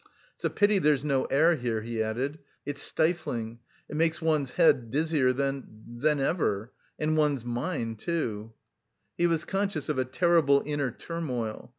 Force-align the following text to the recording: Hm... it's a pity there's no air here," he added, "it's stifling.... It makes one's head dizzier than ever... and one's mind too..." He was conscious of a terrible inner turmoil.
Hm... 0.03 0.07
it's 0.33 0.45
a 0.45 0.49
pity 0.49 0.79
there's 0.79 1.03
no 1.03 1.25
air 1.25 1.55
here," 1.55 1.83
he 1.83 2.01
added, 2.01 2.39
"it's 2.65 2.81
stifling.... 2.81 3.59
It 3.87 3.95
makes 3.95 4.19
one's 4.19 4.49
head 4.53 4.89
dizzier 4.89 5.31
than 5.31 6.01
ever... 6.19 6.71
and 6.97 7.15
one's 7.15 7.45
mind 7.45 7.99
too..." 7.99 8.53
He 9.15 9.27
was 9.27 9.45
conscious 9.45 9.89
of 9.89 9.99
a 9.99 10.05
terrible 10.05 10.63
inner 10.65 10.89
turmoil. 10.89 11.69